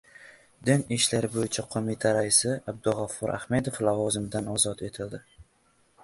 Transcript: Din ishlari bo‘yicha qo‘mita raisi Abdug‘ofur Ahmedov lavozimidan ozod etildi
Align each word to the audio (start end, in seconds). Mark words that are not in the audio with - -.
Din 0.67 0.83
ishlari 0.95 1.27
bo‘yicha 1.33 1.63
qo‘mita 1.73 2.13
raisi 2.17 2.53
Abdug‘ofur 2.73 3.33
Ahmedov 3.35 3.77
lavozimidan 3.89 4.49
ozod 4.55 4.81
etildi 4.89 5.21